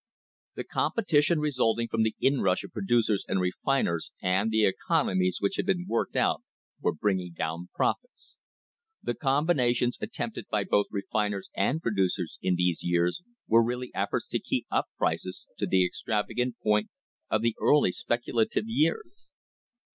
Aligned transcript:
The 0.55 0.63
compe 0.63 0.95
tition 1.05 1.37
resulting 1.39 1.87
from 1.87 2.01
the 2.01 2.15
inrush 2.19 2.63
of 2.63 2.71
producers 2.71 3.23
and 3.27 3.39
refiners 3.39 4.11
and 4.19 4.49
the 4.49 4.65
economies 4.65 5.37
which 5.39 5.57
had 5.57 5.67
been 5.67 5.85
worked 5.87 6.15
out 6.15 6.41
were 6.79 6.91
bringing 6.91 7.33
down 7.33 7.69
profits. 7.75 8.35
The 9.03 9.13
combinations 9.13 9.99
attempted 10.01 10.47
by 10.49 10.63
both 10.63 10.87
refiners' 10.89 11.51
and 11.55 11.83
producers 11.83 12.39
in 12.41 12.55
these 12.55 12.81
years 12.83 13.21
were 13.47 13.63
really 13.63 13.91
efforts 13.93 14.27
to 14.29 14.39
keep 14.39 14.65
up 14.71 14.85
prices 14.97 15.45
to 15.59 15.67
the 15.67 15.85
extravagant 15.85 16.55
point 16.63 16.89
of 17.29 17.43
the 17.43 17.55
early 17.61 17.91
speculative 17.91 18.63
years.. 18.65 19.29